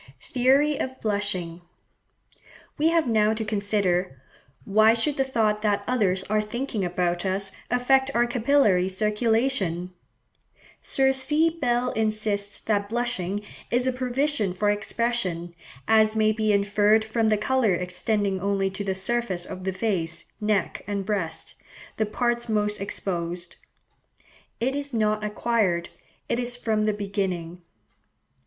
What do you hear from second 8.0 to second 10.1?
our capillary circulation?